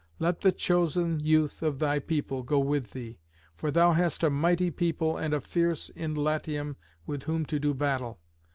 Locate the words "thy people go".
1.77-2.57